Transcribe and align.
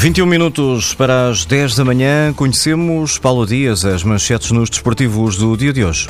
21 0.00 0.24
minutos 0.24 0.94
para 0.94 1.28
as 1.28 1.44
10 1.44 1.74
da 1.74 1.84
manhã, 1.84 2.32
conhecemos 2.32 3.18
Paulo 3.18 3.46
Dias, 3.46 3.84
as 3.84 4.02
manchetes 4.02 4.50
nos 4.50 4.70
desportivos 4.70 5.36
do 5.36 5.54
dia 5.54 5.74
de 5.74 5.84
hoje. 5.84 6.08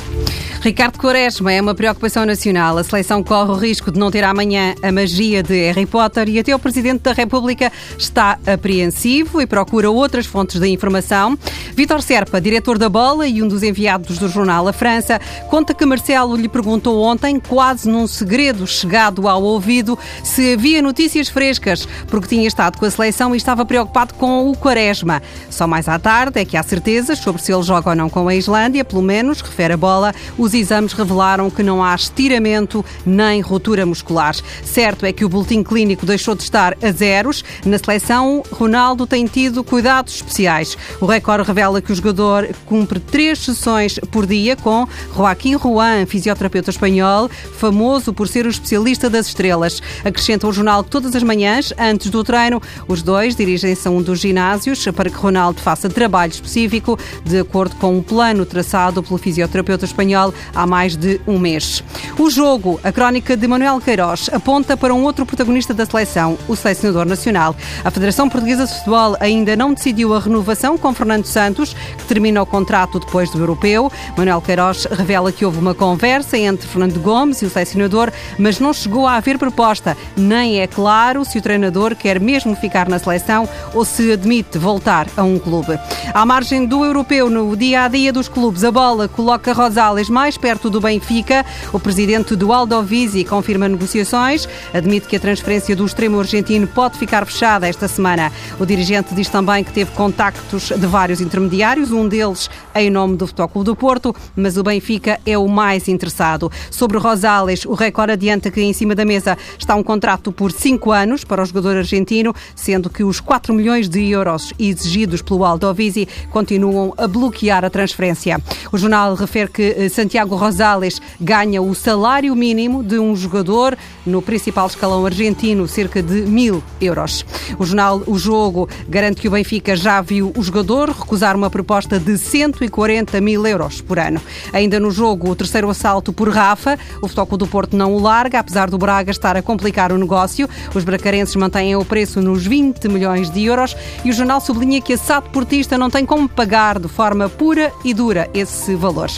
Ricardo 0.61 0.97
Quaresma 0.97 1.51
é 1.51 1.61
uma 1.61 1.75
preocupação 1.75 2.25
nacional. 2.25 2.77
A 2.77 2.85
seleção 2.85 3.21
corre 3.21 3.51
o 3.51 3.55
risco 3.55 3.91
de 3.91 3.99
não 3.99 4.09
ter 4.09 4.23
amanhã 4.23 4.75
a 4.81 4.93
magia 4.93 5.43
de 5.43 5.73
Harry 5.73 5.85
Potter 5.85 6.29
e 6.29 6.39
até 6.39 6.55
o 6.55 6.59
Presidente 6.59 7.01
da 7.01 7.11
República 7.11 7.69
está 7.97 8.39
apreensivo 8.47 9.41
e 9.41 9.45
procura 9.45 9.91
outras 9.91 10.25
fontes 10.25 10.61
de 10.61 10.69
informação. 10.69 11.37
Vítor 11.75 12.01
Serpa, 12.01 12.41
diretor 12.41 12.77
da 12.77 12.89
Bola 12.89 13.27
e 13.27 13.41
um 13.41 13.47
dos 13.47 13.63
enviados 13.63 14.17
do 14.17 14.27
jornal 14.27 14.67
A 14.67 14.73
França, 14.73 15.19
conta 15.49 15.73
que 15.73 15.85
Marcelo 15.85 16.35
lhe 16.35 16.49
perguntou 16.49 17.01
ontem, 17.01 17.39
quase 17.39 17.89
num 17.89 18.05
segredo 18.07 18.67
chegado 18.67 19.27
ao 19.27 19.41
ouvido, 19.41 19.97
se 20.23 20.53
havia 20.53 20.81
notícias 20.81 21.29
frescas, 21.29 21.87
porque 22.07 22.27
tinha 22.27 22.47
estado 22.47 22.77
com 22.77 22.85
a 22.85 22.91
seleção 22.91 23.33
e 23.33 23.37
estava 23.37 23.65
preocupado 23.65 24.13
com 24.15 24.49
o 24.49 24.57
Quaresma. 24.57 25.21
Só 25.49 25.65
mais 25.65 25.87
à 25.87 25.97
tarde 25.97 26.39
é 26.39 26.45
que 26.45 26.57
há 26.57 26.63
certezas 26.63 27.19
sobre 27.19 27.41
se 27.41 27.53
ele 27.53 27.63
joga 27.63 27.91
ou 27.91 27.95
não 27.95 28.09
com 28.09 28.27
a 28.27 28.35
Islândia, 28.35 28.83
pelo 28.83 29.01
menos, 29.01 29.41
refere 29.41 29.73
a 29.73 29.77
Bola, 29.77 30.13
os 30.37 30.53
exames 30.53 30.93
revelaram 30.93 31.49
que 31.49 31.63
não 31.63 31.83
há 31.83 31.95
estiramento 31.95 32.83
nem 33.05 33.41
ruptura 33.41 33.85
muscular. 33.85 34.35
Certo 34.63 35.05
é 35.05 35.13
que 35.13 35.25
o 35.25 35.29
boletim 35.29 35.63
clínico 35.63 36.05
deixou 36.05 36.35
de 36.35 36.43
estar 36.43 36.75
a 36.83 36.91
zeros. 36.91 37.43
Na 37.65 37.77
seleção, 37.77 38.43
Ronaldo 38.51 39.07
tem 39.07 39.25
tido 39.25 39.63
cuidados 39.63 40.15
especiais. 40.15 40.77
O 40.99 41.05
recorde 41.05 41.47
revela 41.47 41.60
que 41.81 41.91
o 41.91 41.95
jogador 41.95 42.49
cumpre 42.65 42.99
três 42.99 43.37
sessões 43.37 43.99
por 44.09 44.25
dia 44.25 44.55
com 44.55 44.87
Joaquim 45.15 45.57
Juan, 45.59 46.07
fisioterapeuta 46.07 46.71
espanhol, 46.71 47.29
famoso 47.57 48.11
por 48.11 48.27
ser 48.27 48.47
o 48.47 48.49
especialista 48.49 49.09
das 49.11 49.27
estrelas. 49.27 49.79
Acrescenta 50.03 50.47
o 50.47 50.53
jornal 50.53 50.83
que 50.83 50.89
todas 50.89 51.15
as 51.15 51.21
manhãs, 51.21 51.71
antes 51.77 52.09
do 52.09 52.23
treino, 52.23 52.59
os 52.87 53.03
dois 53.03 53.35
dirigem-se 53.35 53.87
a 53.87 53.91
um 53.91 54.01
dos 54.01 54.19
ginásios 54.19 54.83
para 54.95 55.09
que 55.09 55.15
Ronaldo 55.15 55.61
faça 55.61 55.87
trabalho 55.87 56.31
específico, 56.31 56.97
de 57.23 57.39
acordo 57.39 57.75
com 57.75 57.95
um 57.95 58.01
plano 58.01 58.43
traçado 58.43 59.03
pelo 59.03 59.19
fisioterapeuta 59.19 59.85
espanhol 59.85 60.33
há 60.55 60.65
mais 60.65 60.95
de 60.95 61.21
um 61.27 61.37
mês. 61.37 61.83
O 62.17 62.29
jogo, 62.29 62.79
a 62.83 62.91
crónica 62.91 63.37
de 63.37 63.47
Manuel 63.47 63.79
Queiroz, 63.79 64.29
aponta 64.33 64.75
para 64.75 64.93
um 64.93 65.03
outro 65.03 65.27
protagonista 65.27 65.75
da 65.75 65.85
seleção, 65.85 66.39
o 66.47 66.55
selecionador 66.55 67.05
nacional. 67.05 67.55
A 67.83 67.91
Federação 67.91 68.27
Portuguesa 68.27 68.65
de 68.65 68.73
Futebol 68.73 69.15
ainda 69.19 69.55
não 69.55 69.73
decidiu 69.73 70.15
a 70.15 70.19
renovação 70.19 70.77
com 70.77 70.93
Fernando 70.93 71.25
Santos, 71.25 71.50
que 71.53 72.05
termina 72.05 72.41
o 72.41 72.45
contrato 72.45 72.99
depois 72.99 73.29
do 73.29 73.39
europeu. 73.39 73.91
Manuel 74.17 74.41
Queiroz 74.41 74.85
revela 74.85 75.31
que 75.31 75.45
houve 75.45 75.59
uma 75.59 75.73
conversa 75.73 76.37
entre 76.37 76.67
Fernando 76.67 76.99
Gomes 76.99 77.41
e 77.41 77.45
o 77.45 77.49
selecionador, 77.49 78.11
mas 78.37 78.59
não 78.59 78.73
chegou 78.73 79.07
a 79.07 79.15
haver 79.15 79.37
proposta. 79.37 79.97
Nem 80.15 80.61
é 80.61 80.67
claro 80.67 81.25
se 81.25 81.37
o 81.37 81.41
treinador 81.41 81.95
quer 81.95 82.19
mesmo 82.19 82.55
ficar 82.55 82.87
na 82.87 82.99
seleção 82.99 83.47
ou 83.73 83.83
se 83.85 84.11
admite 84.11 84.57
voltar 84.57 85.07
a 85.17 85.23
um 85.23 85.37
clube. 85.37 85.79
À 86.13 86.25
margem 86.25 86.65
do 86.65 86.85
europeu, 86.85 87.29
no 87.29 87.55
dia 87.55 87.83
a 87.83 87.87
dia 87.87 88.13
dos 88.13 88.27
clubes, 88.27 88.63
a 88.63 88.71
bola 88.71 89.07
coloca 89.07 89.53
Rosales 89.53 90.09
mais 90.09 90.37
perto 90.37 90.69
do 90.69 90.81
Benfica. 90.81 91.45
O 91.73 91.79
presidente 91.79 92.35
do 92.35 92.51
Aldovisi 92.53 93.23
confirma 93.23 93.67
negociações, 93.67 94.47
admite 94.73 95.07
que 95.07 95.15
a 95.15 95.19
transferência 95.19 95.75
do 95.75 95.85
extremo 95.85 96.19
argentino 96.19 96.67
pode 96.67 96.97
ficar 96.97 97.25
fechada 97.25 97.67
esta 97.67 97.87
semana. 97.87 98.31
O 98.59 98.65
dirigente 98.65 99.13
diz 99.13 99.29
também 99.29 99.63
que 99.63 99.71
teve 99.71 99.91
contactos 99.91 100.69
de 100.69 100.87
vários 100.87 101.21
intermediários, 101.21 101.40
um 101.41 102.07
deles 102.07 102.49
em 102.75 102.89
nome 102.89 103.17
do 103.17 103.27
Futebol 103.27 103.63
do 103.63 103.75
Porto, 103.75 104.15
mas 104.35 104.57
o 104.57 104.63
Benfica 104.63 105.19
é 105.25 105.37
o 105.37 105.47
mais 105.47 105.87
interessado. 105.87 106.51
Sobre 106.69 106.97
Rosales, 106.97 107.65
o 107.65 107.73
recorde 107.73 108.13
adianta 108.13 108.51
que 108.51 108.61
em 108.61 108.73
cima 108.73 108.93
da 108.93 109.05
mesa 109.05 109.37
está 109.57 109.75
um 109.75 109.83
contrato 109.83 110.31
por 110.31 110.51
cinco 110.51 110.91
anos 110.91 111.23
para 111.23 111.41
o 111.41 111.45
jogador 111.45 111.77
argentino, 111.77 112.33
sendo 112.55 112.89
que 112.89 113.03
os 113.03 113.19
4 113.19 113.53
milhões 113.53 113.89
de 113.89 114.09
euros 114.09 114.53
exigidos 114.59 115.21
pelo 115.21 115.45
Aldovisi 115.45 116.07
continuam 116.29 116.93
a 116.97 117.07
bloquear 117.07 117.65
a 117.65 117.69
transferência. 117.69 118.41
O 118.71 118.77
jornal 118.77 119.15
refere 119.15 119.49
que 119.49 119.75
eh, 119.77 119.89
Santiago 119.89 120.35
Rosales 120.35 121.01
ganha 121.19 121.61
o 121.61 121.73
salário 121.73 122.35
mínimo 122.35 122.83
de 122.83 122.99
um 122.99 123.15
jogador 123.15 123.77
no 124.05 124.21
principal 124.21 124.67
escalão 124.67 125.05
argentino, 125.05 125.67
cerca 125.67 126.01
de 126.01 126.21
mil 126.21 126.63
euros. 126.79 127.25
O 127.57 127.65
jornal 127.65 128.01
O 128.07 128.17
Jogo 128.17 128.67
garante 128.87 129.21
que 129.21 129.27
o 129.27 129.31
Benfica 129.31 129.75
já 129.75 130.01
viu 130.01 130.31
o 130.35 130.43
jogador 130.43 130.89
recusar 130.89 131.30
uma 131.35 131.49
proposta 131.49 131.99
de 131.99 132.17
140 132.17 133.19
mil 133.21 133.45
euros 133.45 133.81
por 133.81 133.99
ano. 133.99 134.21
Ainda 134.53 134.79
no 134.79 134.91
jogo, 134.91 135.29
o 135.29 135.35
terceiro 135.35 135.69
assalto 135.69 136.11
por 136.11 136.29
Rafa, 136.29 136.77
o 137.01 137.07
Futebol 137.07 137.37
do 137.37 137.47
Porto 137.47 137.75
não 137.75 137.93
o 137.93 137.99
larga, 137.99 138.39
apesar 138.39 138.69
do 138.69 138.77
Braga 138.77 139.11
estar 139.11 139.35
a 139.35 139.41
complicar 139.41 139.91
o 139.91 139.97
negócio. 139.97 140.49
Os 140.73 140.83
bracarenses 140.83 141.35
mantêm 141.35 141.75
o 141.75 141.85
preço 141.85 142.21
nos 142.21 142.45
20 142.45 142.87
milhões 142.87 143.29
de 143.29 143.45
euros 143.45 143.75
e 144.03 144.09
o 144.09 144.13
jornal 144.13 144.41
sublinha 144.41 144.81
que 144.81 144.93
a 144.93 144.97
SAD 144.97 145.29
Portista 145.29 145.77
não 145.77 145.89
tem 145.89 146.05
como 146.05 146.27
pagar 146.27 146.79
de 146.79 146.87
forma 146.87 147.29
pura 147.29 147.71
e 147.83 147.93
dura 147.93 148.29
esse 148.33 148.75
valor. 148.75 149.09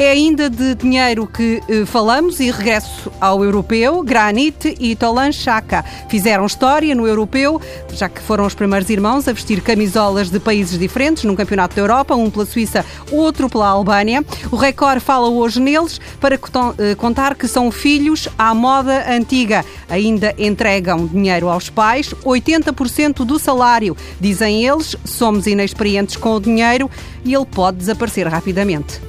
É 0.00 0.12
ainda 0.12 0.48
de 0.48 0.76
dinheiro 0.76 1.26
que 1.26 1.60
eh, 1.68 1.84
falamos 1.84 2.38
e 2.38 2.52
regresso 2.52 3.10
ao 3.20 3.42
europeu. 3.42 4.00
Granit 4.04 4.76
e 4.78 4.94
Tolan 4.94 5.32
Chaka 5.32 5.84
fizeram 6.08 6.46
história 6.46 6.94
no 6.94 7.04
europeu, 7.04 7.60
já 7.92 8.08
que 8.08 8.22
foram 8.22 8.46
os 8.46 8.54
primeiros 8.54 8.88
irmãos 8.90 9.26
a 9.26 9.32
vestir 9.32 9.60
camisolas 9.60 10.30
de 10.30 10.38
países 10.38 10.78
diferentes 10.78 11.24
num 11.24 11.34
campeonato 11.34 11.74
da 11.74 11.82
Europa, 11.82 12.14
um 12.14 12.30
pela 12.30 12.46
Suíça, 12.46 12.86
outro 13.10 13.50
pela 13.50 13.66
Albânia. 13.66 14.24
O 14.52 14.56
Record 14.56 15.00
fala 15.00 15.28
hoje 15.28 15.58
neles 15.58 16.00
para 16.20 16.36
eh, 16.36 16.94
contar 16.94 17.34
que 17.34 17.48
são 17.48 17.68
filhos 17.72 18.28
à 18.38 18.54
moda 18.54 19.04
antiga. 19.12 19.64
Ainda 19.88 20.32
entregam 20.38 21.08
dinheiro 21.08 21.48
aos 21.48 21.68
pais, 21.68 22.14
80% 22.24 23.24
do 23.24 23.36
salário. 23.36 23.96
Dizem 24.20 24.64
eles, 24.64 24.94
somos 25.04 25.48
inexperientes 25.48 26.16
com 26.16 26.36
o 26.36 26.40
dinheiro 26.40 26.88
e 27.24 27.34
ele 27.34 27.46
pode 27.46 27.78
desaparecer 27.78 28.28
rapidamente. 28.28 29.00